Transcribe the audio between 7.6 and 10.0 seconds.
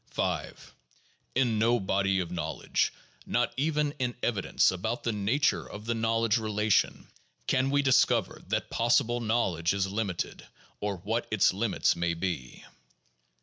we discover that possible knowl edge is